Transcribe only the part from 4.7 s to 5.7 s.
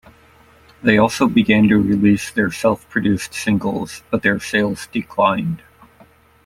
declined.